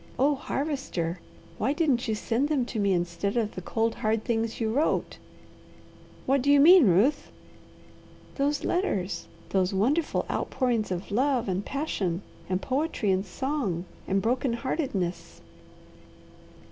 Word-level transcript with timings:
Oh 0.17 0.33
Harvester! 0.33 1.19
why 1.59 1.73
didn't 1.73 2.07
you 2.07 2.15
send 2.15 2.49
them 2.49 2.65
to 2.65 2.79
me 2.79 2.91
instead 2.91 3.37
of 3.37 3.53
the 3.53 3.61
cold, 3.61 3.93
hard 3.93 4.23
things 4.23 4.59
you 4.59 4.73
wrote?" 4.73 5.19
"What 6.25 6.41
do 6.41 6.51
you 6.51 6.59
mean, 6.59 6.87
Ruth?" 6.87 7.31
"Those 8.33 8.63
letters! 8.63 9.27
Those 9.49 9.75
wonderful 9.75 10.25
outpourings 10.27 10.89
of 10.89 11.11
love 11.11 11.47
and 11.47 11.63
passion 11.63 12.23
and 12.49 12.59
poetry 12.59 13.11
and 13.11 13.23
song 13.23 13.85
and 14.07 14.23
broken 14.23 14.53
heartedness. 14.53 15.39